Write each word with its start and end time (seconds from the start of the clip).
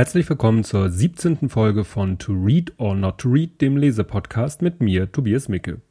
Herzlich 0.00 0.30
willkommen 0.30 0.64
zur 0.64 0.88
17. 0.88 1.50
Folge 1.50 1.84
von 1.84 2.16
To 2.16 2.32
Read 2.32 2.72
or 2.78 2.94
Not 2.94 3.18
to 3.18 3.28
Read, 3.28 3.60
dem 3.60 3.76
Lesepodcast 3.76 4.62
mit 4.62 4.80
mir, 4.80 5.12
Tobias 5.12 5.50
Micke. 5.50 5.82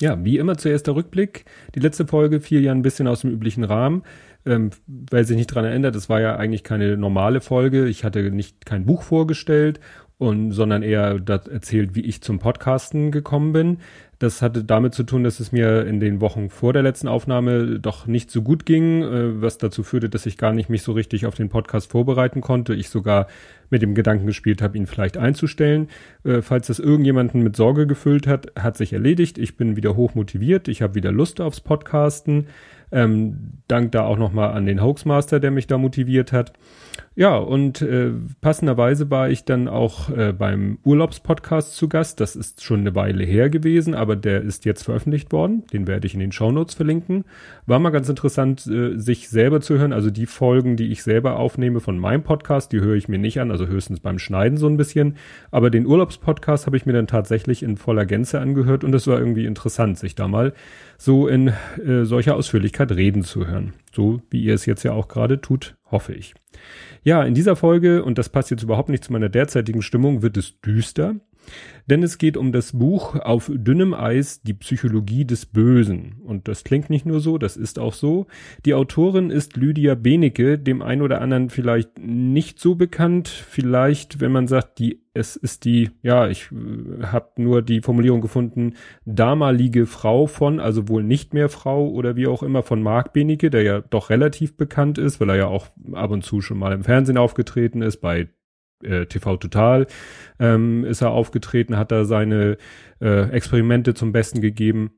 Ja, 0.00 0.24
wie 0.24 0.38
immer 0.38 0.56
zuerst 0.56 0.86
der 0.86 0.94
Rückblick. 0.94 1.46
Die 1.74 1.80
letzte 1.80 2.06
Folge 2.06 2.40
fiel 2.40 2.62
ja 2.62 2.70
ein 2.70 2.82
bisschen 2.82 3.08
aus 3.08 3.22
dem 3.22 3.32
üblichen 3.32 3.64
Rahmen. 3.64 4.04
Ähm, 4.44 4.70
wer 4.86 5.24
sich 5.24 5.36
nicht 5.36 5.48
dran 5.48 5.64
erinnert, 5.64 5.96
es 5.96 6.08
war 6.08 6.20
ja 6.20 6.36
eigentlich 6.36 6.62
keine 6.62 6.96
normale 6.96 7.40
Folge. 7.40 7.88
Ich 7.88 8.04
hatte 8.04 8.30
nicht 8.30 8.66
kein 8.66 8.86
Buch 8.86 9.02
vorgestellt 9.02 9.80
und 10.16 10.52
sondern 10.52 10.84
eher 10.84 11.20
erzählt, 11.26 11.96
wie 11.96 12.02
ich 12.02 12.22
zum 12.22 12.38
Podcasten 12.38 13.10
gekommen 13.10 13.52
bin. 13.52 13.78
Das 14.18 14.40
hatte 14.40 14.64
damit 14.64 14.94
zu 14.94 15.02
tun, 15.02 15.24
dass 15.24 15.40
es 15.40 15.52
mir 15.52 15.86
in 15.86 16.00
den 16.00 16.22
Wochen 16.22 16.48
vor 16.48 16.72
der 16.72 16.82
letzten 16.82 17.06
Aufnahme 17.06 17.78
doch 17.78 18.06
nicht 18.06 18.30
so 18.30 18.40
gut 18.40 18.64
ging, 18.64 19.02
äh, 19.02 19.42
was 19.42 19.58
dazu 19.58 19.82
führte, 19.82 20.08
dass 20.08 20.24
ich 20.24 20.38
gar 20.38 20.54
nicht 20.54 20.70
mich 20.70 20.82
so 20.82 20.92
richtig 20.92 21.26
auf 21.26 21.34
den 21.34 21.50
Podcast 21.50 21.90
vorbereiten 21.90 22.40
konnte. 22.40 22.74
Ich 22.74 22.88
sogar 22.88 23.26
mit 23.68 23.82
dem 23.82 23.94
Gedanken 23.94 24.26
gespielt 24.26 24.62
habe, 24.62 24.78
ihn 24.78 24.86
vielleicht 24.86 25.18
einzustellen. 25.18 25.88
Äh, 26.24 26.40
falls 26.40 26.68
das 26.68 26.78
irgendjemanden 26.78 27.42
mit 27.42 27.56
Sorge 27.56 27.86
gefüllt 27.86 28.26
hat, 28.26 28.52
hat 28.58 28.78
sich 28.78 28.94
erledigt. 28.94 29.36
Ich 29.36 29.58
bin 29.58 29.76
wieder 29.76 29.96
hoch 29.96 30.14
motiviert. 30.14 30.68
Ich 30.68 30.80
habe 30.80 30.94
wieder 30.94 31.12
Lust 31.12 31.40
aufs 31.40 31.60
Podcasten. 31.60 32.46
Ähm, 32.92 33.62
dank 33.68 33.92
da 33.92 34.04
auch 34.04 34.18
nochmal 34.18 34.52
an 34.52 34.66
den 34.66 34.82
Hoaxmaster, 34.82 35.40
der 35.40 35.50
mich 35.50 35.66
da 35.66 35.78
motiviert 35.78 36.32
hat. 36.32 36.52
Ja, 37.18 37.38
und 37.38 37.80
äh, 37.80 38.10
passenderweise 38.42 39.10
war 39.10 39.30
ich 39.30 39.44
dann 39.44 39.68
auch 39.68 40.10
äh, 40.10 40.34
beim 40.34 40.78
Urlaubspodcast 40.84 41.74
zu 41.74 41.88
Gast. 41.88 42.20
Das 42.20 42.36
ist 42.36 42.62
schon 42.62 42.80
eine 42.80 42.94
Weile 42.94 43.24
her 43.24 43.48
gewesen, 43.48 43.94
aber 43.94 44.16
der 44.16 44.42
ist 44.42 44.66
jetzt 44.66 44.82
veröffentlicht 44.82 45.32
worden. 45.32 45.64
Den 45.72 45.86
werde 45.86 46.06
ich 46.06 46.12
in 46.12 46.20
den 46.20 46.30
Shownotes 46.30 46.74
verlinken. 46.74 47.24
War 47.64 47.78
mal 47.78 47.88
ganz 47.88 48.10
interessant, 48.10 48.66
äh, 48.66 48.98
sich 48.98 49.30
selber 49.30 49.62
zu 49.62 49.78
hören. 49.78 49.94
Also 49.94 50.10
die 50.10 50.26
Folgen, 50.26 50.76
die 50.76 50.92
ich 50.92 51.02
selber 51.02 51.38
aufnehme 51.38 51.80
von 51.80 51.98
meinem 51.98 52.22
Podcast, 52.22 52.72
die 52.72 52.80
höre 52.80 52.96
ich 52.96 53.08
mir 53.08 53.18
nicht 53.18 53.40
an, 53.40 53.50
also 53.50 53.66
höchstens 53.66 54.00
beim 54.00 54.18
Schneiden 54.18 54.58
so 54.58 54.66
ein 54.66 54.76
bisschen. 54.76 55.16
Aber 55.50 55.70
den 55.70 55.86
Urlaubspodcast 55.86 56.66
habe 56.66 56.76
ich 56.76 56.84
mir 56.84 56.92
dann 56.92 57.06
tatsächlich 57.06 57.62
in 57.62 57.78
voller 57.78 58.04
Gänze 58.04 58.40
angehört 58.40 58.84
und 58.84 58.94
es 58.94 59.06
war 59.06 59.18
irgendwie 59.18 59.46
interessant, 59.46 59.98
sich 59.98 60.16
da 60.16 60.28
mal 60.28 60.52
so 60.98 61.28
in 61.28 61.48
äh, 61.48 62.04
solcher 62.04 62.36
Ausführlichkeit 62.36 62.92
reden 62.92 63.24
zu 63.24 63.46
hören. 63.46 63.74
So 63.92 64.20
wie 64.30 64.42
ihr 64.42 64.54
es 64.54 64.66
jetzt 64.66 64.82
ja 64.82 64.92
auch 64.92 65.08
gerade 65.08 65.40
tut, 65.40 65.76
hoffe 65.90 66.14
ich. 66.14 66.34
Ja, 67.02 67.22
in 67.22 67.34
dieser 67.34 67.56
Folge, 67.56 68.04
und 68.04 68.18
das 68.18 68.28
passt 68.28 68.50
jetzt 68.50 68.62
überhaupt 68.62 68.88
nicht 68.88 69.04
zu 69.04 69.12
meiner 69.12 69.28
derzeitigen 69.28 69.82
Stimmung, 69.82 70.22
wird 70.22 70.36
es 70.36 70.60
düster. 70.60 71.16
Denn 71.88 72.02
es 72.02 72.18
geht 72.18 72.36
um 72.36 72.52
das 72.52 72.72
Buch 72.72 73.14
Auf 73.16 73.50
dünnem 73.54 73.94
Eis, 73.94 74.42
die 74.42 74.54
Psychologie 74.54 75.24
des 75.24 75.46
Bösen. 75.46 76.16
Und 76.24 76.48
das 76.48 76.64
klingt 76.64 76.90
nicht 76.90 77.06
nur 77.06 77.20
so, 77.20 77.38
das 77.38 77.56
ist 77.56 77.78
auch 77.78 77.94
so. 77.94 78.26
Die 78.64 78.74
Autorin 78.74 79.30
ist 79.30 79.56
Lydia 79.56 79.94
Benecke, 79.94 80.58
dem 80.58 80.82
ein 80.82 81.00
oder 81.00 81.20
anderen 81.20 81.48
vielleicht 81.48 81.98
nicht 81.98 82.58
so 82.58 82.74
bekannt. 82.74 83.28
Vielleicht, 83.28 84.20
wenn 84.20 84.32
man 84.32 84.48
sagt, 84.48 84.80
die, 84.80 85.00
es 85.14 85.36
ist 85.36 85.64
die, 85.64 85.90
ja, 86.02 86.28
ich 86.28 86.50
äh, 86.50 87.04
habe 87.04 87.30
nur 87.36 87.62
die 87.62 87.80
Formulierung 87.80 88.20
gefunden, 88.20 88.74
damalige 89.04 89.86
Frau 89.86 90.26
von, 90.26 90.58
also 90.58 90.88
wohl 90.88 91.04
nicht 91.04 91.34
mehr 91.34 91.48
Frau 91.48 91.88
oder 91.88 92.16
wie 92.16 92.26
auch 92.26 92.42
immer 92.42 92.62
von 92.62 92.82
Marc 92.82 93.12
Benecke, 93.12 93.50
der 93.50 93.62
ja 93.62 93.80
doch 93.80 94.10
relativ 94.10 94.56
bekannt 94.56 94.98
ist, 94.98 95.20
weil 95.20 95.30
er 95.30 95.36
ja 95.36 95.46
auch 95.46 95.68
ab 95.92 96.10
und 96.10 96.24
zu 96.24 96.40
schon 96.40 96.58
mal 96.58 96.72
im 96.72 96.84
Fernsehen 96.84 97.16
aufgetreten 97.16 97.82
ist, 97.82 97.98
bei 97.98 98.28
äh, 98.82 99.06
TV 99.06 99.36
Total 99.36 99.86
ähm, 100.38 100.84
ist 100.84 101.02
er 101.02 101.10
aufgetreten, 101.10 101.76
hat 101.76 101.92
da 101.92 102.04
seine 102.04 102.56
äh, 103.00 103.30
Experimente 103.30 103.94
zum 103.94 104.12
Besten 104.12 104.40
gegeben. 104.40 104.90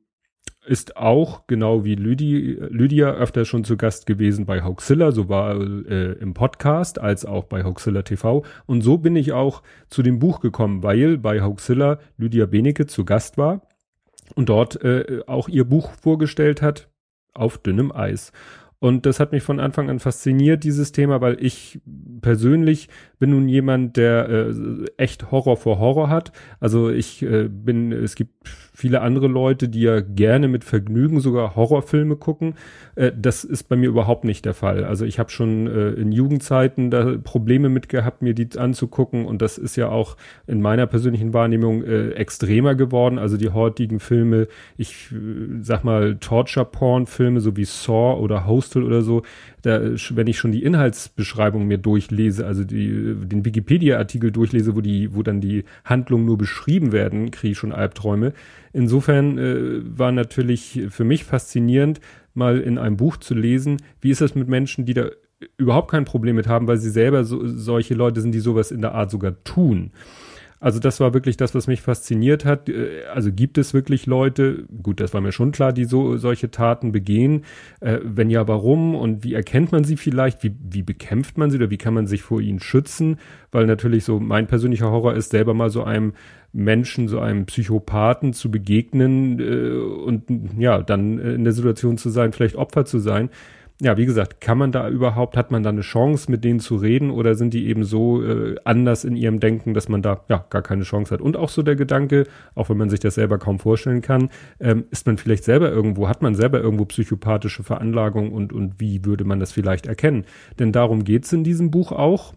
Ist 0.66 0.96
auch, 0.98 1.46
genau 1.46 1.84
wie 1.84 1.94
Lydia, 1.94 2.66
Lydia 2.68 3.12
öfter 3.12 3.46
schon 3.46 3.64
zu 3.64 3.78
Gast 3.78 4.06
gewesen 4.06 4.44
bei 4.44 4.62
Hoaxilla, 4.62 5.12
so 5.12 5.28
war 5.28 5.58
äh, 5.58 6.12
im 6.12 6.34
Podcast 6.34 6.98
als 7.00 7.24
auch 7.24 7.44
bei 7.44 7.64
Hoaxilla 7.64 8.02
TV. 8.02 8.44
Und 8.66 8.82
so 8.82 8.98
bin 8.98 9.16
ich 9.16 9.32
auch 9.32 9.62
zu 9.88 10.02
dem 10.02 10.18
Buch 10.18 10.40
gekommen, 10.40 10.82
weil 10.82 11.16
bei 11.16 11.40
Hoaxilla 11.40 11.98
Lydia 12.18 12.44
Benecke 12.44 12.86
zu 12.86 13.06
Gast 13.06 13.38
war 13.38 13.62
und 14.34 14.50
dort 14.50 14.82
äh, 14.82 15.22
auch 15.26 15.48
ihr 15.48 15.64
Buch 15.64 15.92
vorgestellt 15.92 16.60
hat, 16.60 16.88
auf 17.32 17.58
dünnem 17.58 17.92
Eis. 17.92 18.32
Und 18.80 19.06
das 19.06 19.18
hat 19.18 19.32
mich 19.32 19.42
von 19.42 19.58
Anfang 19.58 19.90
an 19.90 19.98
fasziniert, 19.98 20.62
dieses 20.62 20.92
Thema, 20.92 21.20
weil 21.20 21.44
ich 21.44 21.80
persönlich 22.20 22.88
bin 23.18 23.30
nun 23.30 23.48
jemand, 23.48 23.96
der 23.96 24.28
äh, 24.28 24.54
echt 24.96 25.32
Horror 25.32 25.56
vor 25.56 25.80
Horror 25.80 26.08
hat. 26.08 26.30
Also 26.60 26.88
ich 26.88 27.22
äh, 27.22 27.48
bin, 27.48 27.90
es 27.90 28.14
gibt 28.14 28.32
viele 28.78 29.00
andere 29.00 29.26
Leute, 29.26 29.68
die 29.68 29.80
ja 29.80 29.98
gerne 30.00 30.46
mit 30.46 30.62
Vergnügen 30.62 31.18
sogar 31.18 31.56
Horrorfilme 31.56 32.14
gucken. 32.14 32.54
Äh, 32.94 33.10
das 33.20 33.42
ist 33.42 33.64
bei 33.64 33.74
mir 33.74 33.88
überhaupt 33.88 34.22
nicht 34.22 34.44
der 34.44 34.54
Fall. 34.54 34.84
Also 34.84 35.04
ich 35.04 35.18
habe 35.18 35.30
schon 35.30 35.66
äh, 35.66 35.90
in 35.94 36.12
Jugendzeiten 36.12 36.88
da 36.88 37.16
Probleme 37.18 37.70
mit 37.70 37.88
gehabt, 37.88 38.22
mir 38.22 38.34
die 38.34 38.48
anzugucken. 38.56 39.26
Und 39.26 39.42
das 39.42 39.58
ist 39.58 39.74
ja 39.74 39.88
auch 39.88 40.16
in 40.46 40.62
meiner 40.62 40.86
persönlichen 40.86 41.34
Wahrnehmung 41.34 41.82
äh, 41.82 42.10
extremer 42.10 42.76
geworden. 42.76 43.18
Also 43.18 43.36
die 43.36 43.50
heutigen 43.50 43.98
Filme, 43.98 44.46
ich 44.76 45.10
äh, 45.10 45.60
sag 45.60 45.82
mal 45.82 46.14
Torture-Porn-Filme, 46.14 47.40
so 47.40 47.56
wie 47.56 47.64
Saw 47.64 48.20
oder 48.20 48.46
Hostel 48.46 48.84
oder 48.84 49.02
so, 49.02 49.22
da, 49.68 49.80
wenn 50.10 50.26
ich 50.26 50.38
schon 50.38 50.52
die 50.52 50.62
Inhaltsbeschreibung 50.62 51.66
mir 51.66 51.78
durchlese, 51.78 52.46
also 52.46 52.64
die, 52.64 53.14
den 53.14 53.44
Wikipedia-Artikel 53.44 54.32
durchlese, 54.32 54.74
wo 54.74 54.80
die, 54.80 55.14
wo 55.14 55.22
dann 55.22 55.40
die 55.40 55.64
Handlungen 55.84 56.24
nur 56.24 56.38
beschrieben 56.38 56.92
werden, 56.92 57.30
kriege 57.30 57.52
ich 57.52 57.58
schon 57.58 57.72
Albträume. 57.72 58.32
Insofern 58.72 59.38
äh, 59.38 59.80
war 59.98 60.12
natürlich 60.12 60.86
für 60.90 61.04
mich 61.04 61.24
faszinierend, 61.24 62.00
mal 62.34 62.58
in 62.58 62.78
einem 62.78 62.96
Buch 62.96 63.16
zu 63.18 63.34
lesen, 63.34 63.78
wie 64.00 64.10
ist 64.10 64.20
das 64.20 64.34
mit 64.34 64.48
Menschen, 64.48 64.86
die 64.86 64.94
da 64.94 65.10
überhaupt 65.56 65.90
kein 65.90 66.04
Problem 66.04 66.36
mit 66.36 66.48
haben, 66.48 66.66
weil 66.66 66.78
sie 66.78 66.90
selber 66.90 67.24
so, 67.24 67.46
solche 67.46 67.94
Leute 67.94 68.20
sind, 68.20 68.32
die 68.32 68.40
sowas 68.40 68.70
in 68.70 68.80
der 68.80 68.94
Art 68.94 69.10
sogar 69.10 69.42
tun. 69.44 69.92
Also 70.60 70.80
das 70.80 70.98
war 71.00 71.14
wirklich 71.14 71.36
das, 71.36 71.54
was 71.54 71.66
mich 71.66 71.80
fasziniert 71.80 72.44
hat. 72.44 72.68
Äh, 72.68 73.04
also 73.12 73.32
gibt 73.32 73.58
es 73.58 73.74
wirklich 73.74 74.06
Leute, 74.06 74.64
gut, 74.82 75.00
das 75.00 75.14
war 75.14 75.20
mir 75.20 75.32
schon 75.32 75.52
klar, 75.52 75.72
die 75.72 75.84
so 75.84 76.16
solche 76.16 76.50
Taten 76.50 76.92
begehen. 76.92 77.44
Äh, 77.80 77.98
wenn 78.02 78.30
ja, 78.30 78.48
warum 78.48 78.94
und 78.94 79.24
wie 79.24 79.34
erkennt 79.34 79.72
man 79.72 79.84
sie 79.84 79.96
vielleicht? 79.96 80.42
Wie, 80.42 80.54
wie 80.68 80.82
bekämpft 80.82 81.38
man 81.38 81.50
sie 81.50 81.58
oder 81.58 81.70
wie 81.70 81.78
kann 81.78 81.94
man 81.94 82.06
sich 82.06 82.22
vor 82.22 82.40
ihnen 82.40 82.60
schützen? 82.60 83.18
Weil 83.52 83.66
natürlich 83.66 84.04
so 84.04 84.18
mein 84.20 84.46
persönlicher 84.46 84.90
Horror 84.90 85.14
ist, 85.14 85.30
selber 85.30 85.54
mal 85.54 85.70
so 85.70 85.84
einem 85.84 86.14
Menschen, 86.52 87.08
so 87.08 87.20
einem 87.20 87.46
Psychopathen 87.46 88.32
zu 88.32 88.50
begegnen 88.50 89.38
äh, 89.38 89.78
und 89.78 90.24
ja, 90.58 90.82
dann 90.82 91.18
in 91.18 91.44
der 91.44 91.52
Situation 91.52 91.98
zu 91.98 92.10
sein, 92.10 92.32
vielleicht 92.32 92.56
Opfer 92.56 92.84
zu 92.84 92.98
sein 92.98 93.30
ja, 93.80 93.96
wie 93.96 94.06
gesagt, 94.06 94.40
kann 94.40 94.58
man 94.58 94.72
da 94.72 94.88
überhaupt, 94.88 95.36
hat 95.36 95.52
man 95.52 95.62
da 95.62 95.70
eine 95.70 95.82
Chance, 95.82 96.30
mit 96.30 96.42
denen 96.42 96.58
zu 96.58 96.76
reden 96.76 97.10
oder 97.12 97.36
sind 97.36 97.54
die 97.54 97.68
eben 97.68 97.84
so 97.84 98.22
äh, 98.22 98.56
anders 98.64 99.04
in 99.04 99.14
ihrem 99.14 99.38
Denken, 99.38 99.72
dass 99.72 99.88
man 99.88 100.02
da 100.02 100.24
ja 100.28 100.44
gar 100.50 100.62
keine 100.62 100.82
Chance 100.82 101.14
hat? 101.14 101.20
Und 101.20 101.36
auch 101.36 101.48
so 101.48 101.62
der 101.62 101.76
Gedanke, 101.76 102.26
auch 102.56 102.70
wenn 102.70 102.76
man 102.76 102.90
sich 102.90 102.98
das 102.98 103.14
selber 103.14 103.38
kaum 103.38 103.60
vorstellen 103.60 104.02
kann, 104.02 104.30
ähm, 104.58 104.86
ist 104.90 105.06
man 105.06 105.16
vielleicht 105.16 105.44
selber 105.44 105.70
irgendwo, 105.70 106.08
hat 106.08 106.22
man 106.22 106.34
selber 106.34 106.60
irgendwo 106.60 106.86
psychopathische 106.86 107.62
Veranlagung 107.62 108.32
und, 108.32 108.52
und 108.52 108.80
wie 108.80 109.04
würde 109.04 109.24
man 109.24 109.38
das 109.38 109.52
vielleicht 109.52 109.86
erkennen? 109.86 110.24
Denn 110.58 110.72
darum 110.72 111.04
geht's 111.04 111.32
in 111.32 111.44
diesem 111.44 111.70
Buch 111.70 111.92
auch. 111.92 112.34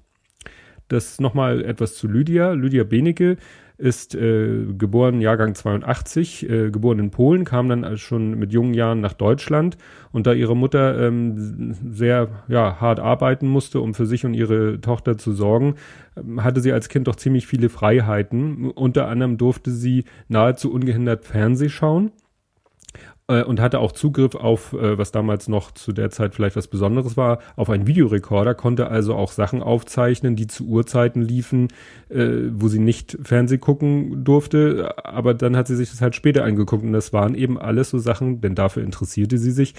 Das 0.91 1.22
nochmal 1.22 1.63
etwas 1.63 1.96
zu 1.96 2.09
Lydia. 2.09 2.52
Lydia 2.52 2.84
Benecke 2.84 3.38
ist 3.78 4.13
äh, 4.13 4.66
geboren, 4.78 5.22
Jahrgang 5.22 5.56
82, 5.56 6.50
äh, 6.50 6.69
geboren 6.69 7.00
in 7.00 7.12
Polen, 7.12 7.46
kam 7.46 7.69
dann 7.69 7.97
schon 7.97 8.38
mit 8.38 8.52
jungen 8.52 8.74
Jahren 8.74 9.00
nach 9.00 9.13
Deutschland 9.13 9.78
und 10.12 10.28
da 10.28 10.34
ihre 10.34 10.56
Mutter 10.56 11.00
ähm, 11.07 11.74
sehr 11.90 12.44
ja, 12.50 12.81
hart 12.81 13.00
arbeiten 13.00 13.47
musste, 13.47 13.79
um 13.79 13.94
für 13.94 14.06
sich 14.06 14.25
und 14.25 14.34
ihre 14.34 14.81
Tochter 14.81 15.18
zu 15.18 15.31
sorgen, 15.31 15.75
ähm, 16.18 16.44
hatte 16.44 16.59
sie 16.59 16.74
als 16.74 16.90
Kind 16.90 17.08
doch 17.08 17.16
ziemlich 17.16 17.47
viele 17.47 17.69
Freiheiten. 17.69 18.69
Unter 18.69 19.08
anderem 19.08 19.38
durfte 19.38 19.72
sie 19.72 20.03
nahezu 20.28 20.73
ungehindert 20.73 21.23
Fernseh 21.23 21.69
schauen 21.69 22.11
äh, 23.32 23.44
und 23.44 23.60
hatte 23.62 23.80
auch 23.80 23.94
Zugriff 23.94 24.36
auf, 24.36 24.74
äh, 24.74 24.98
was 24.98 25.12
damals 25.12 25.48
noch 25.48 25.72
zu 25.72 25.94
der 25.94 26.10
Zeit 26.10 26.36
vielleicht 26.36 26.56
was 26.56 26.68
Besonderes 26.68 27.16
war, 27.16 27.40
auf 27.56 27.70
einen 27.70 27.88
Videorekorder, 27.88 28.54
konnte 28.54 28.90
also 28.90 29.16
auch 29.16 29.32
Sachen 29.32 29.64
aufzeichnen, 29.64 30.36
die 30.36 30.48
zu 30.48 30.68
Uhrzeiten 30.68 31.22
liefen, 31.22 31.70
äh, 32.10 32.28
wo 32.52 32.68
sie 32.68 32.80
nicht 32.80 33.18
Fernseh 33.24 33.58
gucken 33.58 34.24
durfte, 34.24 34.94
aber 35.04 35.34
dann 35.34 35.56
hat 35.56 35.68
sie 35.68 35.76
sich 35.76 35.90
das 35.90 36.02
halt 36.02 36.16
später 36.16 36.44
angeguckt 36.44 36.84
und 36.84 36.92
das 36.92 37.14
waren 37.14 37.36
eben 37.36 37.58
alles 37.58 37.90
so 37.90 38.00
Sachen, 38.00 38.42
denn 38.42 38.56
dafür 38.56 38.84
interessierte 38.84 39.38
sie 39.38 39.52
sich, 39.52 39.74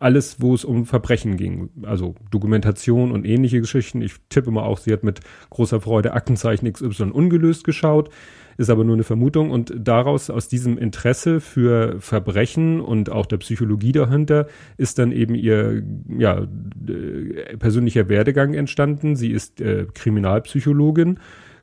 alles, 0.00 0.40
wo 0.40 0.54
es 0.54 0.64
um 0.64 0.86
Verbrechen 0.86 1.36
ging, 1.36 1.70
also 1.82 2.14
Dokumentation 2.30 3.12
und 3.12 3.24
ähnliche 3.24 3.60
Geschichten. 3.60 4.02
Ich 4.02 4.14
tippe 4.28 4.50
mal 4.50 4.64
auch, 4.64 4.78
sie 4.78 4.92
hat 4.92 5.04
mit 5.04 5.20
großer 5.50 5.80
Freude 5.80 6.12
Aktenzeichen 6.12 6.72
XY 6.72 7.10
ungelöst 7.12 7.64
geschaut 7.64 8.10
ist 8.58 8.70
aber 8.70 8.84
nur 8.84 8.94
eine 8.94 9.04
Vermutung 9.04 9.50
und 9.50 9.74
daraus, 9.76 10.30
aus 10.30 10.48
diesem 10.48 10.78
Interesse 10.78 11.40
für 11.40 12.00
Verbrechen 12.00 12.80
und 12.80 13.10
auch 13.10 13.26
der 13.26 13.36
Psychologie 13.38 13.92
dahinter, 13.92 14.46
ist 14.76 14.98
dann 14.98 15.12
eben 15.12 15.34
ihr, 15.34 15.82
ja, 16.08 16.46
äh, 16.88 17.56
persönlicher 17.58 18.08
Werdegang 18.08 18.54
entstanden. 18.54 19.16
Sie 19.16 19.30
ist 19.30 19.60
äh, 19.60 19.86
Kriminalpsychologin 19.92 21.18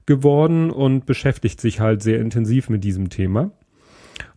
geworden 0.05 0.69
und 0.69 1.05
beschäftigt 1.05 1.61
sich 1.61 1.79
halt 1.79 2.03
sehr 2.03 2.19
intensiv 2.19 2.69
mit 2.69 2.83
diesem 2.83 3.09
Thema. 3.09 3.51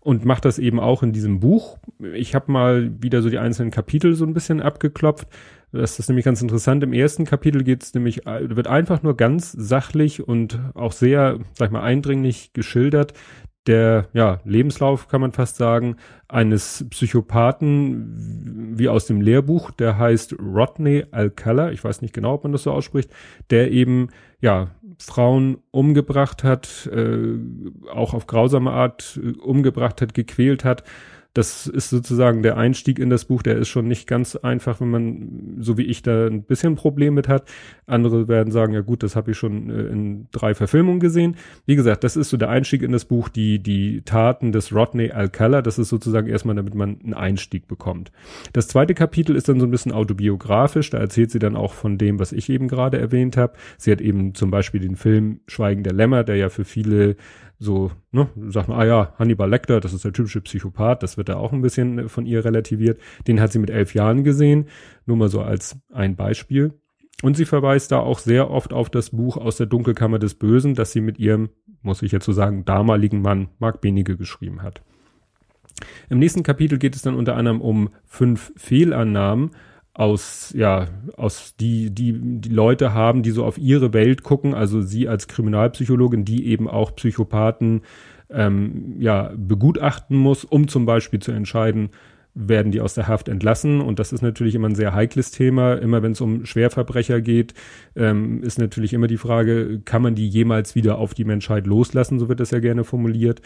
Und 0.01 0.25
macht 0.25 0.45
das 0.45 0.59
eben 0.59 0.81
auch 0.81 1.03
in 1.03 1.13
diesem 1.13 1.41
Buch. 1.41 1.79
Ich 2.15 2.35
habe 2.35 2.51
mal 2.53 2.91
wieder 3.03 3.23
so 3.23 3.31
die 3.31 3.39
einzelnen 3.39 3.71
Kapitel 3.71 4.15
so 4.15 4.25
ein 4.25 4.35
bisschen 4.35 4.61
abgeklopft. 4.61 5.29
Das 5.73 5.99
ist 5.99 6.09
nämlich 6.09 6.25
ganz 6.25 6.41
interessant. 6.43 6.83
Im 6.83 6.93
ersten 6.93 7.25
Kapitel 7.25 7.65
geht 7.65 7.83
es 7.83 7.95
nämlich, 7.95 8.25
wird 8.25 8.67
einfach 8.67 9.03
nur 9.03 9.17
ganz 9.17 9.53
sachlich 9.53 10.27
und 10.27 10.61
auch 10.75 10.93
sehr, 10.93 11.39
sag 11.55 11.67
ich 11.67 11.73
mal, 11.73 11.83
eindringlich 11.83 12.53
geschildert, 12.53 13.13
der 13.67 14.09
ja, 14.13 14.41
Lebenslauf, 14.45 15.09
kann 15.09 15.21
man 15.21 15.33
fast 15.33 15.57
sagen, 15.57 15.97
eines 16.29 16.87
Psychopathen 16.91 18.75
wie 18.79 18.89
aus 18.89 19.07
dem 19.07 19.21
Lehrbuch, 19.21 19.71
der 19.73 19.99
heißt 19.99 20.37
Rodney 20.39 21.05
Alcala, 21.11 21.73
ich 21.73 21.83
weiß 21.83 22.03
nicht 22.03 22.15
genau, 22.15 22.35
ob 22.35 22.45
man 22.45 22.53
das 22.53 22.63
so 22.63 22.73
ausspricht, 22.73 23.11
der 23.51 23.71
eben 23.73 24.09
ja 24.41 24.71
Frauen 24.99 25.59
umgebracht 25.71 26.45
hat, 26.45 26.89
äh, 26.93 27.39
auch 27.93 28.15
auf 28.15 28.27
grausame 28.27 28.71
Art 28.71 29.21
äh, 29.23 29.39
umgebracht 29.39 30.01
hat, 30.01 30.15
gequält 30.15 30.65
hat 30.65 30.85
das 31.37 31.67
ist 31.67 31.91
sozusagen 31.91 32.43
der 32.43 32.57
Einstieg 32.57 32.99
in 32.99 33.11
das 33.11 33.27
Buch, 33.27 33.43
der 33.43 33.59
ist 33.59 33.69
schon 33.69 33.87
nicht 33.87 34.07
ganz 34.07 34.37
einfach, 34.37 34.81
wenn 34.81 34.89
man, 34.89 35.57
so 35.59 35.77
wie 35.77 35.83
ich, 35.83 36.03
da 36.03 36.27
ein 36.27 36.45
bisschen 36.45 36.77
Problem 36.77 37.13
mit 37.13 37.29
hat. 37.29 37.47
Andere 37.87 38.27
werden 38.27 38.51
sagen, 38.51 38.73
ja 38.73 38.81
gut, 38.81 39.03
das 39.03 39.17
habe 39.17 39.33
ich 39.33 39.37
schon 39.37 39.69
äh, 39.69 39.83
in 39.83 40.29
drei 40.33 40.55
Verfilmungen 40.55 40.99
gesehen. 40.99 41.37
Wie 41.67 41.77
gesagt, 41.77 42.05
das 42.05 42.17
ist 42.17 42.31
so 42.31 42.39
der 42.39 42.49
Einstieg 42.49 42.83
in 42.83 42.91
das 42.91 43.05
Buch, 43.05 43.29
die, 43.29 43.59
die 43.59 44.01
Taten 44.03 44.51
des 44.51 44.75
Rodney 44.75 45.11
Alcala, 45.11 45.61
das 45.61 45.79
ist 45.79 45.91
sozusagen 45.91 46.27
erstmal, 46.27 46.57
damit 46.57 46.75
man 46.75 47.01
einen 47.03 47.15
Einstieg 47.15 47.69
bekommt. 47.69 48.13
Das 48.55 48.69
zweite 48.69 48.95
Kapitel 48.95 49.37
ist 49.37 49.51
dann 49.51 49.61
so 49.61 49.67
ein 49.67 49.71
bisschen 49.71 49.93
autobiografisch, 49.93 50.89
da 50.89 50.97
erzählt 50.97 51.31
sie 51.31 51.39
dann 51.39 51.55
auch 51.55 51.75
von 51.75 51.99
dem, 51.99 52.19
was 52.19 52.33
ich 52.33 52.49
eben 52.49 52.67
gerade 52.67 52.99
erwähnt 52.99 53.37
habe. 53.37 53.53
Sie 53.77 53.93
hat 53.93 54.01
eben 54.01 54.35
zum 54.35 54.51
Beispiel 54.51 54.81
den 54.81 54.97
Film 54.97 55.41
Schweigen 55.49 55.83
der 55.83 55.93
Lämmer, 55.93 56.25
der 56.25 56.37
ja 56.37 56.49
für 56.49 56.65
viele 56.65 57.17
so, 57.59 57.91
ne, 58.13 58.29
sagt 58.49 58.69
man, 58.69 58.79
ah 58.79 58.85
ja, 58.85 59.15
Hannibal 59.19 59.49
Lecter, 59.49 59.81
das 59.81 59.95
ist 59.95 60.05
der 60.05 60.13
typische 60.13 60.41
Psychopath, 60.43 61.03
das 61.03 61.17
wird 61.17 61.29
da 61.29 61.37
auch 61.37 61.53
ein 61.53 61.63
bisschen 61.63 61.99
äh, 61.99 62.09
von 62.09 62.27
ihr 62.27 62.45
relativiert. 62.45 63.01
Den 63.27 63.41
hat 63.41 63.53
sie 63.53 63.59
mit 63.59 63.71
elf 63.71 63.95
Jahren 63.95 64.25
gesehen, 64.25 64.67
nur 65.07 65.17
mal 65.17 65.29
so 65.29 65.41
als 65.41 65.77
ein 65.93 66.17
Beispiel. 66.17 66.75
Und 67.23 67.37
sie 67.37 67.47
verweist 67.47 67.93
da 67.93 67.99
auch 67.99 68.19
sehr 68.19 68.51
oft 68.51 68.75
auf 68.75 68.91
das 68.91 69.11
Buch 69.11 69.39
aus 69.39 69.57
der 69.57 69.67
Dunkelkammer 69.67 70.19
des 70.19 70.35
Bösen, 70.35 70.75
das 70.75 70.93
sie 70.93 71.01
mit 71.01 71.19
ihrem, 71.19 71.49
muss 71.81 72.03
ich 72.03 72.13
jetzt 72.13 72.27
so 72.27 72.33
sagen, 72.33 72.67
damaligen 72.67 73.23
Mann 73.23 73.49
Mark 73.59 73.81
Benige 73.81 74.19
geschrieben 74.19 74.63
hat. 74.63 74.83
Im 76.11 76.19
nächsten 76.19 76.43
Kapitel 76.43 76.79
geht 76.79 76.95
es 76.95 77.03
dann 77.03 77.15
unter 77.15 77.37
anderem 77.37 77.61
um 77.61 77.91
fünf 78.05 78.53
Fehlannahmen, 78.57 79.51
aus, 79.99 80.53
ja, 80.55 80.89
aus 81.17 81.57
die, 81.57 81.91
die, 81.91 82.13
die 82.21 82.51
Leute 82.51 82.93
haben, 82.93 83.23
die 83.23 83.31
so 83.31 83.45
auf 83.45 83.57
ihre 83.57 83.95
Welt 83.95 84.23
gucken, 84.23 84.53
also 84.53 84.83
sie 84.83 85.09
als 85.09 85.27
Kriminalpsychologin, 85.27 86.27
die 86.27 86.47
eben 86.49 86.69
auch 86.69 86.95
Psychopathen 86.95 87.81
ähm, 88.29 88.97
ja, 88.99 89.33
begutachten 89.35 90.19
muss, 90.19 90.45
um 90.45 90.69
zum 90.69 90.85
Beispiel 90.85 91.21
zu 91.21 91.33
entscheiden, 91.33 91.91
werden 92.35 92.71
die 92.71 92.83
aus 92.83 92.93
der 92.93 93.09
Haft 93.09 93.29
entlassen. 93.29 93.81
Und 93.81 93.99
das 93.99 94.13
ist 94.13 94.21
natürlich 94.21 94.55
immer 94.55 94.69
ein 94.69 94.75
sehr 94.75 94.93
heikles 94.93 95.31
Thema. 95.31 95.73
Immer 95.75 96.03
wenn 96.03 96.13
es 96.13 96.21
um 96.21 96.45
Schwerverbrecher 96.45 97.23
geht, 97.23 97.55
ähm, 97.95 98.43
ist 98.43 98.59
natürlich 98.59 98.93
immer 98.93 99.07
die 99.07 99.17
Frage, 99.17 99.81
kann 99.83 100.03
man 100.03 100.15
die 100.15 100.29
jemals 100.29 100.75
wieder 100.75 100.99
auf 100.99 101.15
die 101.15 101.25
Menschheit 101.25 101.67
loslassen? 101.67 102.19
So 102.19 102.29
wird 102.29 102.41
das 102.41 102.51
ja 102.51 102.59
gerne 102.59 102.85
formuliert. 102.85 103.41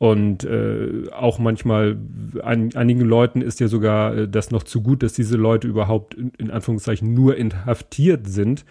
Und 0.00 0.44
äh, 0.44 1.10
auch 1.12 1.38
manchmal, 1.38 1.98
an, 2.42 2.70
einigen 2.74 3.02
Leuten 3.02 3.42
ist 3.42 3.60
ja 3.60 3.68
sogar 3.68 4.16
äh, 4.16 4.28
das 4.28 4.50
noch 4.50 4.62
zu 4.62 4.80
gut, 4.80 5.02
dass 5.02 5.12
diese 5.12 5.36
Leute 5.36 5.68
überhaupt 5.68 6.14
in, 6.14 6.32
in 6.38 6.50
Anführungszeichen 6.50 7.12
nur 7.12 7.36
inhaftiert 7.36 8.26
sind. 8.26 8.64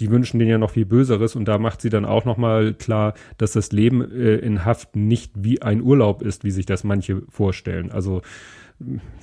Die 0.00 0.10
wünschen 0.10 0.38
denen 0.38 0.50
ja 0.50 0.56
noch 0.56 0.70
viel 0.70 0.86
Böseres 0.86 1.36
und 1.36 1.44
da 1.44 1.58
macht 1.58 1.82
sie 1.82 1.90
dann 1.90 2.06
auch 2.06 2.24
nochmal 2.24 2.72
klar, 2.72 3.12
dass 3.36 3.52
das 3.52 3.72
Leben 3.72 4.10
äh, 4.10 4.36
in 4.36 4.64
Haft 4.64 4.96
nicht 4.96 5.32
wie 5.34 5.60
ein 5.60 5.82
Urlaub 5.82 6.22
ist, 6.22 6.44
wie 6.44 6.50
sich 6.50 6.64
das 6.64 6.82
manche 6.82 7.20
vorstellen. 7.28 7.92
Also 7.92 8.22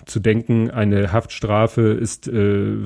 zu 0.05 0.19
denken, 0.19 0.69
eine 0.69 1.11
Haftstrafe 1.11 1.81
ist 1.81 2.27
äh, 2.27 2.83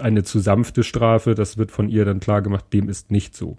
eine 0.00 0.22
zu 0.22 0.38
sanfte 0.38 0.82
Strafe, 0.82 1.34
das 1.34 1.58
wird 1.58 1.70
von 1.70 1.88
ihr 1.88 2.04
dann 2.04 2.20
klar 2.20 2.42
gemacht, 2.42 2.66
dem 2.72 2.88
ist 2.88 3.10
nicht 3.10 3.36
so. 3.36 3.58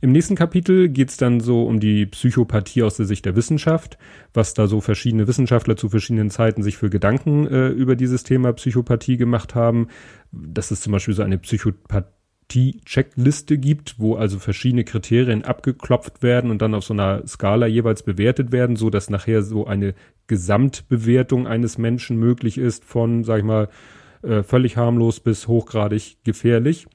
Im 0.00 0.12
nächsten 0.12 0.34
Kapitel 0.34 0.88
geht's 0.88 1.16
dann 1.16 1.40
so 1.40 1.64
um 1.64 1.78
die 1.78 2.06
Psychopathie 2.06 2.82
aus 2.82 2.96
der 2.96 3.06
Sicht 3.06 3.24
der 3.24 3.36
Wissenschaft, 3.36 3.98
was 4.34 4.54
da 4.54 4.66
so 4.66 4.80
verschiedene 4.80 5.28
Wissenschaftler 5.28 5.76
zu 5.76 5.88
verschiedenen 5.88 6.30
Zeiten 6.30 6.64
sich 6.64 6.76
für 6.76 6.90
Gedanken 6.90 7.46
äh, 7.46 7.68
über 7.68 7.94
dieses 7.94 8.24
Thema 8.24 8.52
Psychopathie 8.52 9.16
gemacht 9.16 9.54
haben. 9.54 9.86
Das 10.32 10.72
ist 10.72 10.82
zum 10.82 10.92
Beispiel 10.92 11.14
so 11.14 11.22
eine 11.22 11.38
Psychopathie-Checkliste 11.38 13.58
gibt, 13.58 14.00
wo 14.00 14.16
also 14.16 14.40
verschiedene 14.40 14.82
Kriterien 14.82 15.44
abgeklopft 15.44 16.20
werden 16.22 16.50
und 16.50 16.62
dann 16.62 16.74
auf 16.74 16.82
so 16.84 16.94
einer 16.94 17.24
Skala 17.26 17.66
jeweils 17.66 18.02
bewertet 18.02 18.50
werden, 18.50 18.74
so 18.74 18.90
dass 18.90 19.08
nachher 19.08 19.42
so 19.42 19.66
eine 19.66 19.94
Gesamtbewertung 20.26 21.46
eines 21.46 21.78
Menschen 21.78 22.16
möglich 22.16 22.58
ist 22.58 22.84
von, 22.84 23.22
sag 23.22 23.38
ich 23.38 23.44
mal, 23.44 23.68
äh, 24.22 24.42
völlig 24.42 24.76
harmlos 24.76 25.20
bis 25.20 25.48
hochgradig 25.48 26.18
gefährlich 26.24 26.86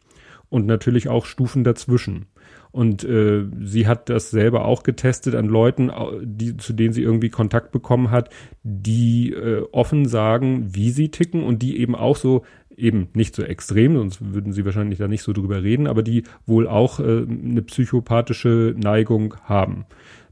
und 0.50 0.66
natürlich 0.66 1.10
auch 1.10 1.26
Stufen 1.26 1.64
dazwischen. 1.64 2.28
Und 2.72 3.04
äh, 3.04 3.46
sie 3.64 3.88
hat 3.88 4.10
das 4.10 4.30
selber 4.30 4.66
auch 4.66 4.84
getestet 4.84 5.36
an 5.36 5.46
Leuten, 5.48 5.92
die, 6.22 6.58
zu 6.58 6.74
denen 6.74 6.94
sie 6.94 7.02
irgendwie 7.02 7.30
Kontakt 7.30 7.72
bekommen 7.72 8.12
hat, 8.12 8.30
die 8.64 9.32
äh, 9.32 9.64
offen 9.72 10.06
sagen, 10.06 10.76
wie 10.76 10.92
sie 10.92 11.10
ticken 11.10 11.44
und 11.44 11.62
die 11.62 11.80
eben 11.80 11.96
auch 11.96 12.16
so 12.16 12.44
eben 12.76 13.10
nicht 13.14 13.36
so 13.36 13.42
extrem, 13.42 13.96
sonst 13.96 14.34
würden 14.34 14.54
sie 14.54 14.64
wahrscheinlich 14.64 15.00
da 15.00 15.08
nicht 15.08 15.24
so 15.24 15.34
drüber 15.34 15.64
reden, 15.64 15.88
aber 15.88 16.04
die 16.04 16.24
wohl 16.46 16.68
auch 16.68 17.00
äh, 17.00 17.26
eine 17.28 17.64
psychopathische 17.64 18.76
Neigung 18.78 19.36
haben. 19.44 19.86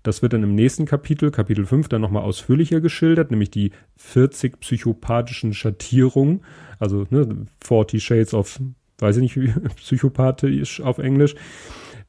Das 0.06 0.22
wird 0.22 0.34
dann 0.34 0.44
im 0.44 0.54
nächsten 0.54 0.86
Kapitel, 0.86 1.32
Kapitel 1.32 1.66
5, 1.66 1.90
dann 1.90 2.02
nochmal 2.02 2.22
ausführlicher 2.22 2.80
geschildert, 2.80 3.32
nämlich 3.32 3.50
die 3.50 3.72
40 3.98 4.60
psychopathischen 4.60 5.56
Schattierungen, 5.56 6.42
also 6.78 7.08
ne, 7.10 7.48
40 7.64 8.04
Shades 8.04 8.36
of, 8.36 8.60
weiß 9.00 9.18
ich 9.18 9.36
nicht, 9.36 9.56
psychopathisch 9.78 10.80
auf 10.80 11.00
Englisch. 11.00 11.34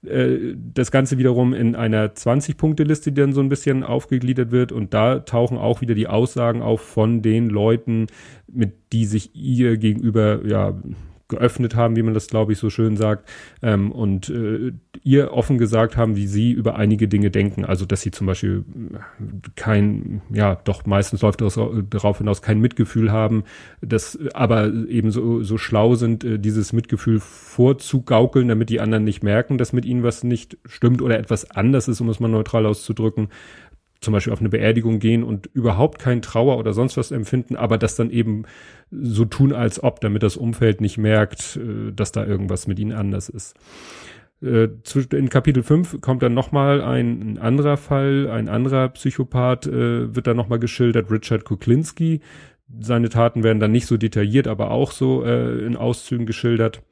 Äh, 0.04 0.56
das 0.74 0.90
Ganze 0.90 1.16
wiederum 1.16 1.54
in 1.54 1.74
einer 1.74 2.08
20-Punkte-Liste, 2.08 3.12
die 3.12 3.20
dann 3.22 3.32
so 3.32 3.40
ein 3.40 3.48
bisschen 3.48 3.82
aufgegliedert 3.82 4.50
wird. 4.50 4.72
Und 4.72 4.92
da 4.92 5.20
tauchen 5.20 5.56
auch 5.56 5.80
wieder 5.80 5.94
die 5.94 6.06
Aussagen 6.06 6.60
auf 6.60 6.82
von 6.82 7.22
den 7.22 7.48
Leuten, 7.48 8.08
mit 8.46 8.74
die 8.92 9.06
sich 9.06 9.34
ihr 9.34 9.78
gegenüber 9.78 10.44
ja 10.44 10.74
geöffnet 11.28 11.74
haben, 11.74 11.96
wie 11.96 12.02
man 12.02 12.14
das, 12.14 12.28
glaube 12.28 12.52
ich, 12.52 12.58
so 12.58 12.70
schön 12.70 12.96
sagt, 12.96 13.28
ähm, 13.62 13.90
und 13.90 14.28
äh, 14.28 14.72
ihr 15.02 15.32
offen 15.32 15.58
gesagt 15.58 15.96
haben, 15.96 16.16
wie 16.16 16.26
sie 16.26 16.52
über 16.52 16.76
einige 16.76 17.08
Dinge 17.08 17.30
denken. 17.30 17.64
Also, 17.64 17.84
dass 17.84 18.00
sie 18.00 18.10
zum 18.10 18.26
Beispiel 18.26 18.64
kein, 19.56 20.22
ja, 20.30 20.54
doch 20.54 20.86
meistens 20.86 21.22
läuft 21.22 21.40
das 21.40 21.58
darauf 21.90 22.18
hinaus, 22.18 22.42
kein 22.42 22.60
Mitgefühl 22.60 23.10
haben, 23.10 23.44
dass 23.80 24.18
aber 24.34 24.72
eben 24.88 25.10
so, 25.10 25.42
so 25.42 25.58
schlau 25.58 25.94
sind, 25.96 26.24
äh, 26.24 26.38
dieses 26.38 26.72
Mitgefühl 26.72 27.20
vorzugaukeln, 27.20 28.48
damit 28.48 28.70
die 28.70 28.80
anderen 28.80 29.04
nicht 29.04 29.22
merken, 29.22 29.58
dass 29.58 29.72
mit 29.72 29.84
ihnen 29.84 30.02
was 30.02 30.22
nicht 30.22 30.58
stimmt 30.64 31.02
oder 31.02 31.18
etwas 31.18 31.50
anders 31.50 31.88
ist, 31.88 32.00
um 32.00 32.08
es 32.08 32.20
mal 32.20 32.28
neutral 32.28 32.66
auszudrücken 32.66 33.28
zum 34.06 34.12
Beispiel 34.12 34.32
auf 34.32 34.38
eine 34.38 34.48
Beerdigung 34.48 35.00
gehen 35.00 35.24
und 35.24 35.46
überhaupt 35.52 35.98
kein 35.98 36.22
Trauer 36.22 36.58
oder 36.58 36.72
sonst 36.72 36.96
was 36.96 37.10
empfinden, 37.10 37.56
aber 37.56 37.76
das 37.76 37.96
dann 37.96 38.08
eben 38.10 38.44
so 38.92 39.24
tun, 39.24 39.52
als 39.52 39.82
ob, 39.82 40.00
damit 40.00 40.22
das 40.22 40.36
Umfeld 40.36 40.80
nicht 40.80 40.96
merkt, 40.96 41.56
äh, 41.56 41.92
dass 41.92 42.12
da 42.12 42.24
irgendwas 42.24 42.68
mit 42.68 42.78
ihnen 42.78 42.92
anders 42.92 43.28
ist. 43.28 43.56
Äh, 44.40 44.68
in 45.12 45.28
Kapitel 45.28 45.64
5 45.64 46.00
kommt 46.00 46.22
dann 46.22 46.34
nochmal 46.34 46.82
ein, 46.82 47.36
anderer 47.38 47.76
Fall, 47.76 48.30
ein 48.30 48.48
anderer 48.48 48.90
Psychopath 48.90 49.66
äh, 49.66 50.14
wird 50.14 50.28
dann 50.28 50.36
nochmal 50.36 50.60
geschildert, 50.60 51.10
Richard 51.10 51.44
Kuklinski. 51.44 52.20
Seine 52.78 53.08
Taten 53.08 53.42
werden 53.42 53.58
dann 53.58 53.72
nicht 53.72 53.86
so 53.86 53.96
detailliert, 53.96 54.46
aber 54.46 54.70
auch 54.70 54.90
so 54.90 55.22
in 55.22 55.76
Auszügen 55.76 56.26
geschildert. 56.26 56.82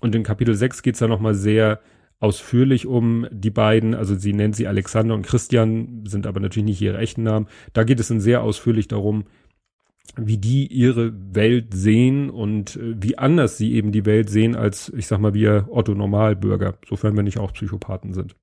Und 0.00 0.12
in 0.16 0.24
Kapitel 0.24 0.56
6 0.56 0.82
geht's 0.82 0.98
dann 0.98 1.10
nochmal 1.10 1.34
sehr 1.34 1.78
ausführlich 2.20 2.86
um 2.86 3.26
die 3.30 3.50
beiden, 3.50 3.94
also 3.94 4.14
sie 4.14 4.34
nennt 4.34 4.54
sie 4.54 4.66
Alexander 4.66 5.14
und 5.14 5.26
Christian, 5.26 6.04
sind 6.06 6.26
aber 6.26 6.38
natürlich 6.38 6.66
nicht 6.66 6.82
ihre 6.82 6.98
echten 6.98 7.22
Namen. 7.22 7.48
Da 7.72 7.82
geht 7.82 7.98
es 7.98 8.08
dann 8.08 8.20
sehr 8.20 8.42
ausführlich 8.42 8.88
darum, 8.88 9.24
wie 10.16 10.38
die 10.38 10.66
ihre 10.66 11.12
Welt 11.34 11.72
sehen 11.72 12.30
und 12.30 12.76
äh, 12.76 12.94
wie 13.00 13.18
anders 13.18 13.56
sie 13.56 13.72
eben 13.72 13.92
die 13.92 14.06
Welt 14.06 14.28
sehen 14.28 14.54
als, 14.56 14.92
ich 14.96 15.06
sag 15.06 15.20
mal, 15.20 15.34
wir 15.34 15.68
Otto 15.70 15.94
Normalbürger, 15.94 16.78
sofern 16.86 17.16
wir 17.16 17.22
nicht 17.22 17.38
auch 17.38 17.52
Psychopathen 17.52 18.12
sind. 18.12 18.36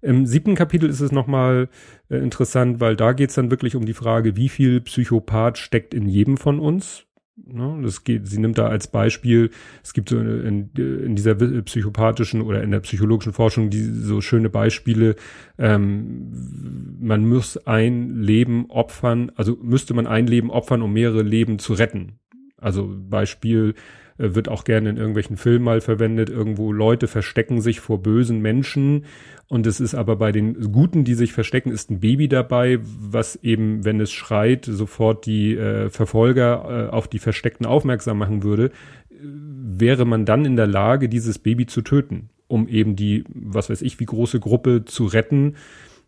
Im 0.00 0.26
siebten 0.26 0.56
Kapitel 0.56 0.88
ist 0.88 1.00
es 1.00 1.12
nochmal 1.12 1.68
äh, 2.10 2.16
interessant, 2.16 2.80
weil 2.80 2.96
da 2.96 3.12
geht 3.12 3.28
es 3.28 3.36
dann 3.36 3.50
wirklich 3.50 3.76
um 3.76 3.86
die 3.86 3.92
Frage, 3.92 4.34
wie 4.36 4.48
viel 4.48 4.80
Psychopath 4.80 5.58
steckt 5.58 5.94
in 5.94 6.08
jedem 6.08 6.36
von 6.36 6.58
uns. 6.58 7.04
Ne, 7.34 7.80
das 7.82 8.04
geht, 8.04 8.28
sie 8.28 8.38
nimmt 8.38 8.58
da 8.58 8.66
als 8.66 8.88
Beispiel, 8.88 9.50
es 9.82 9.94
gibt 9.94 10.10
so 10.10 10.18
in, 10.18 10.70
in 10.74 11.16
dieser 11.16 11.34
psychopathischen 11.34 12.42
oder 12.42 12.62
in 12.62 12.70
der 12.70 12.80
psychologischen 12.80 13.32
Forschung 13.32 13.70
die 13.70 13.82
so 13.82 14.20
schöne 14.20 14.50
Beispiele, 14.50 15.16
ähm, 15.56 16.98
man 17.00 17.26
muss 17.26 17.56
ein 17.66 18.20
Leben 18.20 18.66
opfern, 18.68 19.32
also 19.34 19.56
müsste 19.62 19.94
man 19.94 20.06
ein 20.06 20.26
Leben 20.26 20.50
opfern, 20.50 20.82
um 20.82 20.92
mehrere 20.92 21.22
Leben 21.22 21.58
zu 21.58 21.72
retten. 21.72 22.18
Also 22.58 22.94
Beispiel 23.08 23.74
wird 24.22 24.48
auch 24.48 24.64
gerne 24.64 24.90
in 24.90 24.96
irgendwelchen 24.96 25.36
Filmen 25.36 25.64
mal 25.64 25.80
verwendet, 25.80 26.30
irgendwo 26.30 26.72
Leute 26.72 27.08
verstecken 27.08 27.60
sich 27.60 27.80
vor 27.80 28.02
bösen 28.02 28.40
Menschen. 28.40 29.04
Und 29.48 29.66
es 29.66 29.80
ist 29.80 29.94
aber 29.94 30.16
bei 30.16 30.32
den 30.32 30.72
Guten, 30.72 31.04
die 31.04 31.14
sich 31.14 31.32
verstecken, 31.32 31.70
ist 31.70 31.90
ein 31.90 32.00
Baby 32.00 32.28
dabei, 32.28 32.78
was 32.82 33.36
eben, 33.36 33.84
wenn 33.84 34.00
es 34.00 34.10
schreit, 34.10 34.64
sofort 34.64 35.26
die 35.26 35.56
äh, 35.56 35.90
Verfolger 35.90 36.88
äh, 36.88 36.90
auf 36.90 37.08
die 37.08 37.18
Versteckten 37.18 37.66
aufmerksam 37.66 38.18
machen 38.18 38.42
würde, 38.42 38.70
wäre 39.10 40.04
man 40.04 40.24
dann 40.24 40.44
in 40.44 40.56
der 40.56 40.66
Lage, 40.66 41.08
dieses 41.08 41.38
Baby 41.38 41.66
zu 41.66 41.82
töten, 41.82 42.30
um 42.48 42.66
eben 42.68 42.96
die, 42.96 43.24
was 43.28 43.70
weiß 43.70 43.82
ich, 43.82 44.00
wie 44.00 44.06
große 44.06 44.40
Gruppe 44.40 44.84
zu 44.84 45.04
retten, 45.04 45.56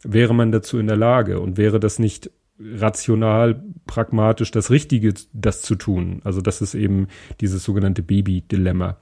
wäre 0.02 0.34
man 0.34 0.52
dazu 0.52 0.78
in 0.78 0.86
der 0.86 0.96
Lage. 0.96 1.40
Und 1.40 1.56
wäre 1.56 1.80
das 1.80 1.98
nicht 1.98 2.30
rational, 2.58 3.62
pragmatisch 3.86 4.50
das 4.50 4.70
Richtige, 4.70 5.14
das 5.32 5.62
zu 5.62 5.74
tun. 5.74 6.20
Also 6.24 6.40
das 6.40 6.62
ist 6.62 6.74
eben 6.74 7.08
dieses 7.40 7.64
sogenannte 7.64 8.02
Baby-Dilemma. 8.02 8.96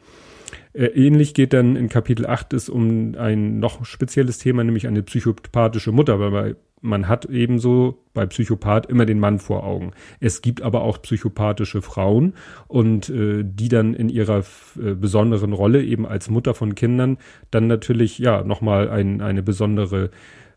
Äh, 0.72 0.86
ähnlich 0.86 1.34
geht 1.34 1.52
dann 1.52 1.76
in 1.76 1.88
Kapitel 1.88 2.26
8 2.26 2.52
es 2.54 2.68
um 2.68 3.14
ein 3.16 3.58
noch 3.58 3.84
spezielles 3.84 4.38
Thema, 4.38 4.64
nämlich 4.64 4.86
eine 4.86 5.02
psychopathische 5.02 5.92
Mutter, 5.92 6.18
weil 6.32 6.56
man 6.80 7.08
hat 7.08 7.26
ebenso 7.26 8.02
bei 8.12 8.26
Psychopath 8.26 8.86
immer 8.86 9.06
den 9.06 9.20
Mann 9.20 9.38
vor 9.38 9.64
Augen. 9.64 9.92
Es 10.18 10.42
gibt 10.42 10.62
aber 10.62 10.82
auch 10.82 11.00
psychopathische 11.00 11.80
Frauen 11.80 12.34
und 12.66 13.08
äh, 13.08 13.44
die 13.44 13.68
dann 13.68 13.94
in 13.94 14.08
ihrer 14.08 14.40
äh, 14.76 14.94
besonderen 14.94 15.52
Rolle 15.52 15.84
eben 15.84 16.06
als 16.06 16.28
Mutter 16.28 16.54
von 16.54 16.74
Kindern 16.74 17.18
dann 17.50 17.68
natürlich 17.68 18.18
ja 18.18 18.42
nochmal 18.42 18.90
ein, 18.90 19.20
eine 19.20 19.42
besondere 19.42 20.10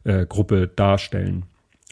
äh, 0.04 0.26
Gruppe 0.26 0.68
darstellen. 0.68 1.46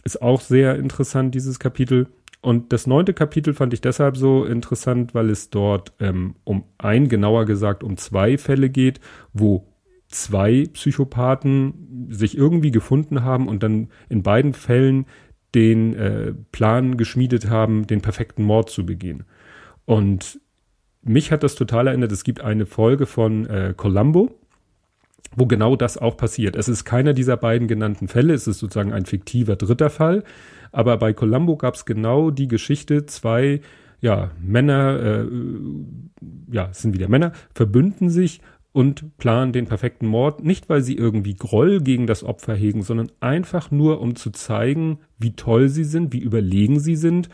Ist 0.03 0.21
auch 0.21 0.41
sehr 0.41 0.75
interessant, 0.75 1.33
dieses 1.33 1.59
Kapitel. 1.59 2.07
Und 2.41 2.73
das 2.73 2.87
neunte 2.87 3.13
Kapitel 3.13 3.53
fand 3.53 3.73
ich 3.73 3.81
deshalb 3.81 4.17
so 4.17 4.43
interessant, 4.43 5.15
weil 5.15 5.29
es 5.29 5.49
dort 5.49 5.93
ähm, 5.99 6.35
um 6.43 6.65
ein, 6.77 7.07
genauer 7.07 7.45
gesagt 7.45 7.83
um 7.83 7.95
zwei 7.95 8.37
Fälle 8.37 8.69
geht, 8.69 8.99
wo 9.31 9.65
zwei 10.09 10.65
Psychopathen 10.73 12.07
sich 12.09 12.37
irgendwie 12.37 12.71
gefunden 12.71 13.23
haben 13.23 13.47
und 13.47 13.63
dann 13.63 13.89
in 14.09 14.23
beiden 14.23 14.53
Fällen 14.53 15.05
den 15.55 15.95
äh, 15.95 16.33
Plan 16.51 16.97
geschmiedet 16.97 17.49
haben, 17.49 17.87
den 17.87 18.01
perfekten 18.01 18.43
Mord 18.43 18.69
zu 18.69 18.85
begehen. 18.85 19.23
Und 19.85 20.39
mich 21.01 21.31
hat 21.31 21.43
das 21.43 21.55
total 21.55 21.87
erinnert, 21.87 22.11
es 22.11 22.23
gibt 22.23 22.41
eine 22.41 22.65
Folge 22.65 23.05
von 23.05 23.45
äh, 23.45 23.73
Columbo, 23.75 24.31
wo 25.35 25.45
genau 25.45 25.75
das 25.75 25.97
auch 25.97 26.17
passiert. 26.17 26.55
Es 26.55 26.67
ist 26.67 26.85
keiner 26.85 27.13
dieser 27.13 27.37
beiden 27.37 27.67
genannten 27.67 28.07
Fälle, 28.07 28.33
es 28.33 28.47
ist 28.47 28.59
sozusagen 28.59 28.93
ein 28.93 29.05
fiktiver 29.05 29.55
dritter 29.55 29.89
Fall, 29.89 30.23
aber 30.71 30.97
bei 30.97 31.13
Columbo 31.13 31.57
gab 31.57 31.75
es 31.75 31.85
genau 31.85 32.31
die 32.31 32.47
Geschichte, 32.47 33.05
zwei 33.05 33.61
ja, 34.01 34.31
Männer, 34.41 34.99
äh, 34.99 35.25
ja, 36.51 36.67
es 36.71 36.81
sind 36.81 36.93
wieder 36.93 37.07
Männer, 37.07 37.31
verbünden 37.53 38.09
sich 38.09 38.41
und 38.73 39.17
planen 39.17 39.53
den 39.53 39.65
perfekten 39.65 40.07
Mord, 40.07 40.43
nicht 40.43 40.67
weil 40.67 40.81
sie 40.81 40.97
irgendwie 40.97 41.35
Groll 41.35 41.79
gegen 41.79 42.05
das 42.05 42.23
Opfer 42.23 42.53
hegen, 42.53 42.81
sondern 42.81 43.11
einfach 43.21 43.71
nur, 43.71 44.01
um 44.01 44.15
zu 44.15 44.31
zeigen, 44.31 44.99
wie 45.19 45.35
toll 45.35 45.69
sie 45.69 45.85
sind, 45.85 46.11
wie 46.11 46.19
überlegen 46.19 46.79
sie 46.79 46.95
sind 46.95 47.29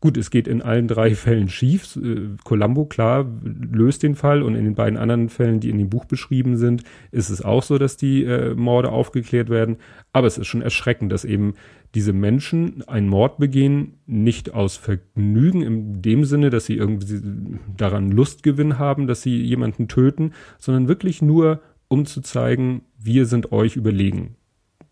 Gut, 0.00 0.16
es 0.16 0.30
geht 0.30 0.46
in 0.46 0.62
allen 0.62 0.86
drei 0.86 1.14
Fällen 1.14 1.48
schief. 1.48 1.96
Äh, 1.96 2.36
Columbo, 2.44 2.86
klar, 2.86 3.26
löst 3.42 4.02
den 4.02 4.14
Fall 4.14 4.42
und 4.42 4.54
in 4.54 4.64
den 4.64 4.74
beiden 4.74 4.98
anderen 4.98 5.28
Fällen, 5.28 5.60
die 5.60 5.70
in 5.70 5.78
dem 5.78 5.90
Buch 5.90 6.04
beschrieben 6.04 6.56
sind, 6.56 6.84
ist 7.10 7.30
es 7.30 7.42
auch 7.42 7.62
so, 7.62 7.78
dass 7.78 7.96
die 7.96 8.24
äh, 8.24 8.54
Morde 8.54 8.90
aufgeklärt 8.90 9.50
werden. 9.50 9.76
Aber 10.12 10.26
es 10.26 10.38
ist 10.38 10.46
schon 10.46 10.62
erschreckend, 10.62 11.10
dass 11.10 11.24
eben 11.24 11.54
diese 11.94 12.12
Menschen 12.12 12.86
einen 12.86 13.08
Mord 13.08 13.38
begehen, 13.38 13.94
nicht 14.06 14.54
aus 14.54 14.76
Vergnügen 14.76 15.62
in 15.62 16.02
dem 16.02 16.24
Sinne, 16.24 16.50
dass 16.50 16.66
sie 16.66 16.76
irgendwie 16.76 17.58
daran 17.76 18.12
Lustgewinn 18.12 18.78
haben, 18.78 19.06
dass 19.06 19.22
sie 19.22 19.40
jemanden 19.42 19.88
töten, 19.88 20.32
sondern 20.58 20.86
wirklich 20.86 21.22
nur, 21.22 21.60
um 21.88 22.06
zu 22.06 22.20
zeigen, 22.20 22.82
wir 22.98 23.26
sind 23.26 23.52
euch 23.52 23.76
überlegen. 23.76 24.36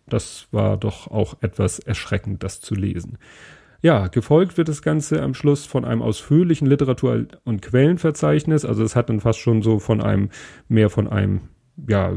Das 0.09 0.49
war 0.53 0.77
doch 0.77 1.09
auch 1.09 1.37
etwas 1.43 1.79
erschreckend, 1.79 2.43
das 2.43 2.61
zu 2.61 2.75
lesen. 2.75 3.19
Ja, 3.83 4.09
gefolgt 4.09 4.57
wird 4.57 4.69
das 4.69 4.83
Ganze 4.83 5.23
am 5.23 5.35
Schluss 5.35 5.67
von 5.67 5.85
einem 5.85 6.03
ausführlichen 6.03 6.67
Literatur- 6.67 7.27
und 7.45 7.63
Quellenverzeichnis. 7.63 8.65
Also 8.65 8.83
es 8.83 8.97
hat 8.97 9.09
dann 9.09 9.21
fast 9.21 9.39
schon 9.39 9.63
so 9.63 9.79
von 9.79 10.01
einem, 10.01 10.31
mehr 10.69 10.91
von 10.91 11.09
einem, 11.09 11.43
ja, 11.89 12.13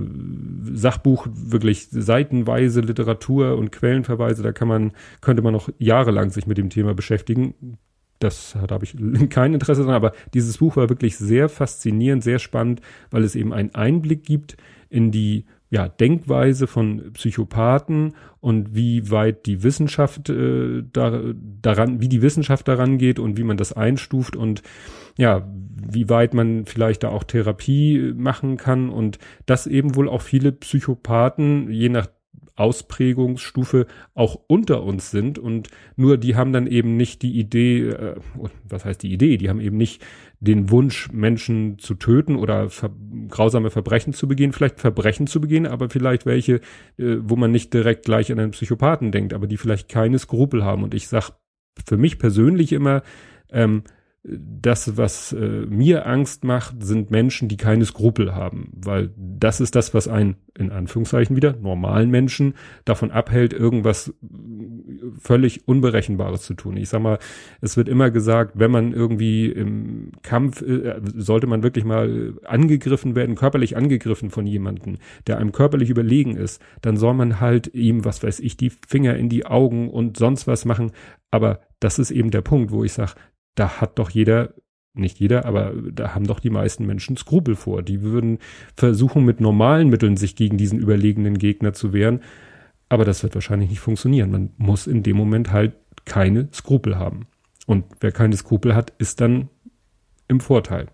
Sachbuch, 0.72 1.28
wirklich 1.32 1.90
seitenweise 1.90 2.80
Literatur 2.80 3.58
und 3.58 3.72
Quellenverweise. 3.72 4.42
Da 4.42 4.54
kann 4.54 4.70
man, 4.70 4.92
könnte 5.22 5.42
man 5.42 5.54
noch 5.54 5.70
jahrelang 5.78 6.30
sich 6.30 6.48
mit 6.48 6.58
dem 6.58 6.70
Thema 6.70 6.94
beschäftigen. 6.94 7.78
Das, 8.20 8.56
da 8.68 8.74
habe 8.76 8.86
ich 8.86 8.96
kein 9.30 9.54
Interesse 9.54 9.84
dran, 9.84 9.96
aber 9.96 10.14
dieses 10.34 10.58
Buch 10.58 10.78
war 10.78 10.90
wirklich 10.90 11.18
sehr 11.18 11.50
faszinierend, 11.50 12.24
sehr 12.24 12.40
spannend, 12.40 12.82
weil 13.12 13.24
es 13.24 13.36
eben 13.36 13.54
einen 13.54 13.76
Einblick 13.76 14.24
gibt 14.24 14.56
in 14.90 15.12
die 15.12 15.46
ja, 15.70 15.88
Denkweise 15.88 16.66
von 16.66 17.14
Psychopathen 17.14 18.16
und 18.40 18.74
wie 18.74 19.12
weit 19.12 19.46
die 19.46 19.62
Wissenschaft 19.62 20.30
äh, 20.30 20.84
da, 20.92 21.22
daran, 21.62 22.02
wie 22.02 22.10
die 22.10 22.24
Wissenschaft 22.24 22.68
daran 22.68 22.98
geht 22.98 23.20
und 23.20 23.38
wie 23.38 23.44
man 23.44 23.58
das 23.58 23.74
einstuft 23.74 24.36
und 24.36 24.64
ja, 25.18 25.48
wie 25.76 26.10
weit 26.10 26.34
man 26.34 26.66
vielleicht 26.66 27.04
da 27.04 27.10
auch 27.10 27.24
Therapie 27.24 28.14
machen 28.16 28.58
kann 28.58 28.90
und 28.90 29.20
dass 29.46 29.68
eben 29.68 29.96
wohl 29.96 30.10
auch 30.10 30.22
viele 30.22 30.52
Psychopathen, 30.52 31.72
je 31.72 31.90
nach 31.90 32.08
Ausprägungsstufe 32.60 33.88
auch 34.14 34.40
unter 34.48 34.84
uns 34.84 35.12
sind. 35.12 35.40
Und 35.40 35.70
nur 35.96 36.18
die 36.18 36.36
haben 36.36 36.54
dann 36.54 36.68
eben 36.68 36.98
nicht 36.98 37.22
die 37.22 37.40
Idee, 37.40 37.90
äh, 37.90 38.16
was 38.64 38.86
heißt 38.86 39.02
die 39.02 39.14
Idee, 39.14 39.38
die 39.38 39.50
haben 39.50 39.62
eben 39.62 39.78
nicht 39.78 40.06
den 40.40 40.70
Wunsch, 40.70 41.12
Menschen 41.12 41.80
zu 41.80 41.96
töten 41.96 42.36
oder 42.36 42.70
ver 42.70 42.92
grausame 43.28 43.70
Verbrechen 43.70 44.14
zu 44.14 44.28
begehen, 44.28 44.54
vielleicht 44.54 44.80
Verbrechen 44.80 45.28
zu 45.28 45.42
begehen, 45.42 45.68
aber 45.68 45.90
vielleicht 45.90 46.26
welche, 46.26 46.56
äh, 46.98 47.18
wo 47.22 47.36
man 47.36 47.52
nicht 47.52 47.74
direkt 47.74 48.06
gleich 48.06 48.32
an 48.32 48.40
einen 48.40 48.52
Psychopathen 48.52 49.12
denkt, 49.12 49.34
aber 49.34 49.48
die 49.48 49.58
vielleicht 49.58 49.90
keine 49.90 50.20
Skrupel 50.20 50.64
haben. 50.64 50.84
Und 50.84 50.94
ich 50.94 51.08
sag 51.08 51.32
für 51.86 51.98
mich 51.98 52.20
persönlich 52.20 52.74
immer, 52.74 53.04
ähm, 53.52 53.84
das, 54.24 54.98
was 54.98 55.32
äh, 55.32 55.66
mir 55.68 56.06
Angst 56.06 56.44
macht, 56.44 56.84
sind 56.84 57.10
Menschen, 57.10 57.48
die 57.48 57.56
keine 57.56 57.86
Skrupel 57.86 58.36
haben, 58.36 58.70
weil 58.76 59.12
das 59.16 59.62
ist 59.62 59.76
das, 59.76 59.94
was 59.94 60.10
einen, 60.10 60.36
in 60.58 60.72
Anführungszeichen 60.72 61.38
wieder, 61.38 61.56
normalen 61.56 62.10
Menschen 62.10 62.56
davon 62.84 63.12
abhält, 63.12 63.54
irgendwas 63.54 64.14
völlig 65.20 65.68
Unberechenbares 65.70 66.42
zu 66.42 66.54
tun. 66.54 66.76
Ich 66.76 66.90
sag 66.90 67.02
mal, 67.02 67.18
es 67.62 67.78
wird 67.78 67.88
immer 67.88 68.12
gesagt, 68.12 68.54
wenn 68.56 68.72
man 68.72 68.92
irgendwie 68.92 69.46
im 69.46 70.12
Kampf, 70.22 70.62
äh, 70.62 71.00
sollte 71.16 71.48
man 71.48 71.64
wirklich 71.64 71.86
mal 71.86 72.34
angegriffen 72.44 73.16
werden, 73.16 73.36
körperlich 73.36 73.78
angegriffen 73.78 74.32
von 74.32 74.46
jemandem, 74.46 74.98
der 75.28 75.38
einem 75.38 75.54
körperlich 75.54 75.90
überlegen 75.90 76.36
ist, 76.36 76.62
dann 76.82 76.98
soll 76.98 77.14
man 77.14 77.40
halt 77.40 77.74
ihm, 77.74 78.04
was 78.04 78.22
weiß 78.22 78.42
ich, 78.42 78.58
die 78.58 78.72
Finger 78.86 79.16
in 79.16 79.30
die 79.30 79.46
Augen 79.46 79.90
und 79.90 80.18
sonst 80.18 80.46
was 80.46 80.66
machen. 80.66 80.92
Aber 81.32 81.62
das 81.80 82.00
ist 82.00 82.12
eben 82.12 82.32
der 82.32 82.42
Punkt, 82.42 82.72
wo 82.72 82.84
ich 82.84 82.92
sage, 82.92 83.14
da 83.60 83.82
hat 83.82 84.00
doch 84.00 84.10
jeder, 84.10 84.54
nicht 84.94 85.20
jeder, 85.20 85.46
aber 85.46 85.74
da 85.92 86.16
haben 86.16 86.26
doch 86.26 86.40
die 86.40 86.50
meisten 86.50 86.86
Menschen 86.86 87.18
Skrupel 87.18 87.56
vor. 87.56 87.84
Die 87.84 88.02
würden 88.02 88.40
versuchen, 88.76 89.26
mit 89.26 89.42
normalen 89.42 89.90
Mitteln 89.90 90.18
sich 90.18 90.36
gegen 90.36 90.58
diesen 90.58 90.80
überlegenen 90.80 91.38
Gegner 91.38 91.74
zu 91.74 91.92
wehren. 91.92 92.22
Aber 92.88 93.06
das 93.06 93.22
wird 93.22 93.36
wahrscheinlich 93.36 93.70
nicht 93.70 93.82
funktionieren. 93.82 94.32
Man 94.32 94.52
muss 94.58 94.88
in 94.88 95.04
dem 95.04 95.18
Moment 95.18 95.52
halt 95.52 95.74
keine 96.06 96.48
Skrupel 96.54 96.98
haben. 96.98 97.28
Und 97.68 97.86
wer 98.00 98.12
keine 98.12 98.36
Skrupel 98.36 98.74
hat, 98.74 98.94
ist 98.98 99.22
dann 99.22 99.50
im 100.28 100.40
Vorteil. 100.40 100.88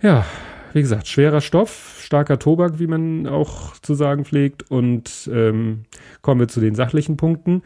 Ja, 0.00 0.24
wie 0.72 0.80
gesagt, 0.80 1.06
schwerer 1.06 1.40
Stoff, 1.40 1.98
starker 2.00 2.38
Tobak, 2.38 2.78
wie 2.78 2.86
man 2.86 3.26
auch 3.26 3.76
zu 3.78 3.94
sagen 3.94 4.24
pflegt. 4.24 4.70
Und 4.70 5.28
ähm, 5.32 5.82
kommen 6.22 6.40
wir 6.40 6.48
zu 6.48 6.60
den 6.60 6.74
sachlichen 6.74 7.16
Punkten. 7.16 7.62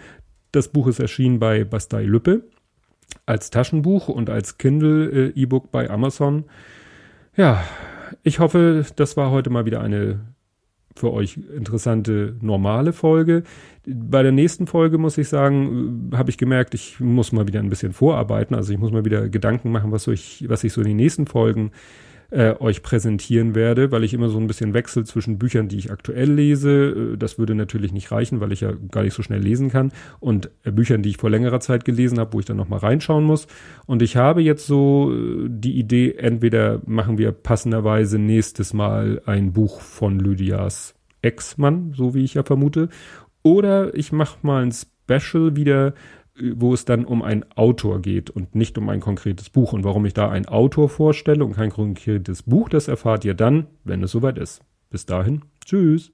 Das 0.53 0.69
Buch 0.69 0.87
ist 0.89 0.99
erschienen 0.99 1.39
bei 1.39 1.65
Bastei 1.65 2.03
Lüppe 2.03 2.45
als 3.27 3.51
Taschenbuch 3.51 4.09
und 4.09 4.31
als 4.31 4.59
Kindle 4.59 5.11
äh, 5.11 5.41
E-Book 5.41 5.71
bei 5.71 5.91
Amazon. 5.91 6.45
Ja, 7.37 7.63
ich 8.23 8.39
hoffe, 8.39 8.85
das 8.97 9.17
war 9.17 9.31
heute 9.31 9.51
mal 9.51 9.67
wieder 9.67 9.81
eine 9.81 10.21
für 10.99 11.13
euch 11.13 11.39
interessante 11.55 12.37
normale 12.41 12.93
Folge. 12.93 13.45
Bei 13.87 14.23
der 14.23 14.33
nächsten 14.33 14.67
Folge 14.67 14.99
muss 14.99 15.17
ich 15.17 15.29
sagen, 15.29 16.11
äh, 16.13 16.17
habe 16.17 16.31
ich 16.31 16.39
gemerkt, 16.39 16.75
ich 16.75 17.01
muss 17.01 17.33
mal 17.33 17.47
wieder 17.47 17.61
ein 17.61 17.71
bisschen 17.71 17.93
vorarbeiten. 17.93 18.55
Also 18.55 18.73
ich 18.73 18.79
muss 18.79 18.93
mal 18.93 19.05
wieder 19.05 19.29
Gedanken 19.29 19.71
machen, 19.71 19.93
was, 19.93 20.07
ich, 20.09 20.45
was 20.49 20.65
ich 20.65 20.73
so 20.73 20.81
in 20.81 20.89
den 20.89 20.97
nächsten 20.97 21.27
Folgen 21.27 21.71
äh, 22.31 22.55
euch 22.61 22.83
präsentieren 22.83 23.55
werde, 23.55 23.91
weil 23.91 24.05
ich 24.05 24.13
immer 24.13 24.29
so 24.29 24.39
ein 24.39 24.47
bisschen 24.47 24.75
wechsel 24.75 25.07
zwischen 25.07 25.39
Büchern, 25.39 25.69
die 25.69 25.79
ich 25.79 25.91
aktuell 25.91 26.31
lese. 26.31 27.13
Äh, 27.15 27.17
das 27.17 27.39
würde 27.39 27.55
natürlich 27.55 27.93
nicht 27.93 28.13
reichen, 28.13 28.41
weil 28.41 28.53
ich 28.53 28.61
ja 28.61 28.73
gar 28.91 29.03
nicht 29.03 29.15
so 29.15 29.23
schnell 29.23 29.41
lesen 29.41 29.71
kann. 29.71 29.93
Und 30.21 30.51
äh, 30.65 30.71
Büchern, 30.71 31.03
die 31.03 31.11
ich 31.11 31.17
vor 31.17 31.31
längerer 31.31 31.61
Zeit 31.61 31.85
gelesen 31.85 32.19
habe, 32.19 32.35
wo 32.35 32.41
ich 32.41 32.47
dann 32.47 32.59
nochmal 32.59 32.81
reinschauen 32.81 33.25
muss. 33.25 33.47
Und 33.87 34.03
ich 34.03 34.17
habe 34.17 34.43
jetzt 34.43 34.67
so 34.67 35.13
äh, 35.15 35.47
die 35.49 35.79
Idee, 35.79 36.17
entweder 36.19 36.83
machen 36.87 37.17
wir 37.17 37.33
passenderweise 37.33 38.19
nächstes 38.19 38.75
Mal 38.75 39.23
ein 39.25 39.53
Buch 39.53 39.81
von 39.81 40.19
Lydias 40.19 40.95
Ex-Mann, 41.23 41.93
so 41.97 42.15
wie 42.15 42.25
ich 42.25 42.35
ja 42.35 42.43
vermute. 42.43 42.91
Oder 43.43 43.95
ich 43.95 44.13
mache 44.13 44.39
mal 44.43 44.63
ein 44.63 44.73
Special 44.73 45.57
wieder 45.57 45.95
wo 46.55 46.75
es 46.75 46.85
dann 46.85 47.05
um 47.05 47.23
einen 47.23 47.45
Autor 47.55 48.01
geht 48.01 48.31
und 48.31 48.55
nicht 48.55 48.79
um 48.79 48.89
ein 48.89 49.01
konkretes 49.01 49.51
Buch. 49.51 49.73
Und 49.73 49.85
warum 49.85 50.05
ich 50.07 50.15
da 50.15 50.29
einen 50.29 50.47
Autor 50.47 50.89
vorstelle 50.89 51.45
und 51.45 51.55
kein 51.55 51.71
konkretes 51.71 52.43
Buch, 52.43 52.69
das 52.69 52.89
erfahrt 52.89 53.25
ihr 53.25 53.35
dann, 53.35 53.67
wenn 53.85 54.03
es 54.03 54.13
soweit 54.13 54.39
ist. 54.39 54.63
Bis 54.91 55.07
dahin, 55.07 55.43
tschüss. 55.65 56.13